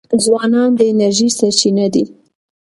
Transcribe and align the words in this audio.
ځوانان 0.23 0.69
د 0.77 0.79
انرژۍ 0.91 1.27
سرچینه 1.37 1.85
دي. 1.93 2.03